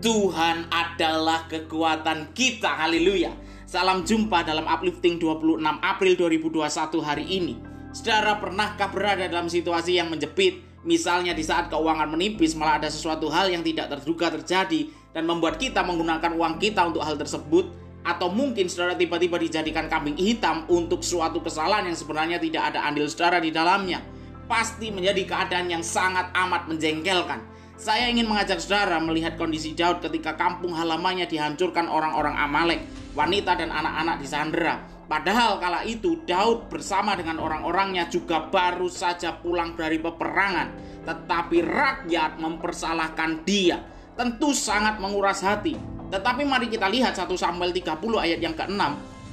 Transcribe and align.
Tuhan 0.00 0.72
adalah 0.72 1.44
kekuatan 1.44 2.32
kita. 2.32 2.72
Haleluya. 2.72 3.36
Salam 3.68 4.00
jumpa 4.00 4.40
dalam 4.48 4.64
uplifting 4.64 5.20
26 5.20 5.60
April 5.60 6.12
2021 6.16 7.04
hari 7.04 7.28
ini. 7.28 7.54
Saudara 7.92 8.40
pernahkah 8.40 8.88
berada 8.88 9.28
dalam 9.28 9.52
situasi 9.52 10.00
yang 10.00 10.08
menjepit? 10.08 10.64
Misalnya 10.88 11.36
di 11.36 11.44
saat 11.44 11.68
keuangan 11.68 12.08
menipis 12.08 12.56
malah 12.56 12.80
ada 12.80 12.88
sesuatu 12.88 13.28
hal 13.28 13.52
yang 13.52 13.60
tidak 13.60 13.92
terduga 13.92 14.32
terjadi 14.32 14.88
dan 15.12 15.28
membuat 15.28 15.60
kita 15.60 15.84
menggunakan 15.84 16.32
uang 16.32 16.56
kita 16.56 16.80
untuk 16.88 17.04
hal 17.04 17.20
tersebut 17.20 17.68
atau 18.00 18.32
mungkin 18.32 18.72
saudara 18.72 18.96
tiba-tiba 18.96 19.36
dijadikan 19.36 19.84
kambing 19.92 20.16
hitam 20.16 20.64
untuk 20.72 21.04
suatu 21.04 21.44
kesalahan 21.44 21.92
yang 21.92 21.98
sebenarnya 22.00 22.40
tidak 22.40 22.72
ada 22.72 22.88
andil 22.88 23.04
saudara 23.04 23.36
di 23.36 23.52
dalamnya. 23.52 24.00
Pasti 24.48 24.88
menjadi 24.88 25.28
keadaan 25.28 25.68
yang 25.68 25.84
sangat 25.84 26.32
amat 26.32 26.72
menjengkelkan. 26.72 27.59
Saya 27.80 28.12
ingin 28.12 28.28
mengajak 28.28 28.60
saudara 28.60 29.00
melihat 29.00 29.40
kondisi 29.40 29.72
Daud 29.72 30.04
ketika 30.04 30.36
kampung 30.36 30.76
halamannya 30.76 31.24
dihancurkan 31.24 31.88
orang-orang 31.88 32.36
Amalek, 32.36 32.84
wanita 33.16 33.56
dan 33.56 33.72
anak-anak 33.72 34.20
disandera. 34.20 34.84
Padahal 35.08 35.56
kala 35.56 35.88
itu 35.88 36.20
Daud 36.28 36.68
bersama 36.68 37.16
dengan 37.16 37.40
orang-orangnya 37.40 38.04
juga 38.12 38.52
baru 38.52 38.84
saja 38.92 39.32
pulang 39.40 39.80
dari 39.80 39.96
peperangan, 39.96 40.68
tetapi 41.08 41.64
rakyat 41.64 42.36
mempersalahkan 42.36 43.48
dia. 43.48 43.80
Tentu 44.12 44.52
sangat 44.52 45.00
menguras 45.00 45.40
hati. 45.40 45.72
Tetapi 46.12 46.44
mari 46.44 46.68
kita 46.68 46.84
lihat 46.84 47.16
1 47.16 47.32
Samuel 47.32 47.72
30 47.72 47.96
ayat 47.96 48.44
yang 48.44 48.52
ke-6 48.60 48.82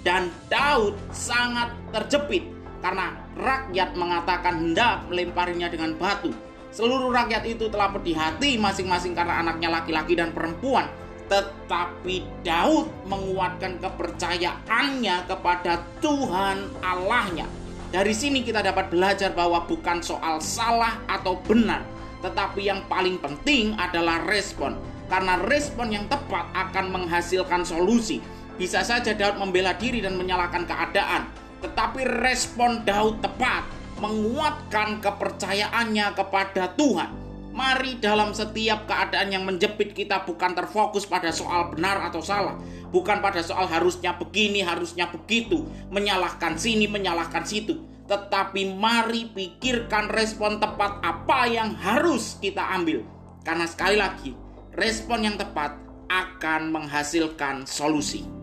dan 0.07 0.31
Daud 0.47 0.95
sangat 1.11 1.75
terjepit 1.91 2.47
karena 2.79 3.11
rakyat 3.35 3.91
mengatakan 3.99 4.71
hendak 4.71 5.03
melemparinya 5.11 5.67
dengan 5.67 5.99
batu. 5.99 6.31
Seluruh 6.77 7.09
rakyat 7.09 7.41
itu 7.49 7.73
telah 7.73 7.89
pedih 7.89 8.13
hati 8.13 8.53
masing-masing 8.61 9.17
karena 9.17 9.41
anaknya 9.41 9.81
laki-laki 9.81 10.13
dan 10.13 10.29
perempuan. 10.29 10.85
Tetapi 11.25 12.45
Daud 12.45 12.93
menguatkan 13.09 13.81
kepercayaannya 13.81 15.25
kepada 15.25 15.81
Tuhan 16.05 16.69
Allahnya. 16.85 17.49
Dari 17.89 18.13
sini 18.13 18.45
kita 18.45 18.61
dapat 18.61 18.93
belajar 18.93 19.33
bahwa 19.33 19.65
bukan 19.65 20.05
soal 20.05 20.37
salah 20.37 21.01
atau 21.09 21.41
benar, 21.49 21.81
tetapi 22.21 22.69
yang 22.69 22.85
paling 22.85 23.17
penting 23.25 23.73
adalah 23.81 24.21
respon. 24.29 24.77
Karena 25.09 25.33
respon 25.49 25.89
yang 25.89 26.05
tepat 26.05 26.45
akan 26.53 26.93
menghasilkan 26.93 27.65
solusi. 27.65 28.21
Bisa 28.53 28.85
saja 28.85 29.17
Daud 29.17 29.41
membela 29.41 29.73
diri 29.73 29.97
dan 29.97 30.13
menyalahkan 30.13 30.69
keadaan, 30.69 31.25
tetapi 31.57 32.05
respon 32.21 32.85
Daud 32.85 33.17
tepat 33.25 33.65
menguatkan 33.97 35.01
kepercayaannya 35.01 36.13
kepada 36.13 36.73
Tuhan. 36.77 37.09
Mari 37.57 37.97
dalam 37.97 38.37
setiap 38.37 38.85
keadaan 38.85 39.33
yang 39.33 39.41
menjepit 39.41 39.97
kita 39.97 40.21
bukan 40.29 40.53
terfokus 40.53 41.09
pada 41.09 41.33
soal 41.33 41.73
benar 41.73 42.05
atau 42.05 42.21
salah, 42.21 42.53
bukan 42.93 43.17
pada 43.17 43.41
soal 43.41 43.65
harusnya 43.65 44.13
begini, 44.13 44.61
harusnya 44.61 45.09
begitu, 45.09 45.65
menyalahkan 45.89 46.53
sini, 46.53 46.85
menyalahkan 46.85 47.41
situ, 47.49 47.81
tetapi 48.05 48.77
mari 48.77 49.33
pikirkan 49.33 50.13
respon 50.13 50.61
tepat 50.61 51.01
apa 51.01 51.49
yang 51.49 51.73
harus 51.81 52.37
kita 52.37 52.61
ambil. 52.77 53.01
Karena 53.41 53.65
sekali 53.65 53.97
lagi, 53.97 54.37
respon 54.77 55.25
yang 55.25 55.41
tepat 55.41 55.73
akan 56.13 56.69
menghasilkan 56.69 57.65
solusi. 57.65 58.36